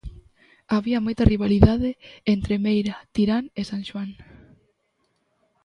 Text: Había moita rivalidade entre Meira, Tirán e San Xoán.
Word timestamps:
Había 0.75 1.03
moita 1.05 1.23
rivalidade 1.33 1.91
entre 2.33 2.53
Meira, 2.65 2.95
Tirán 3.13 3.45
e 3.59 3.61
San 3.69 3.81
Xoán. 3.89 4.11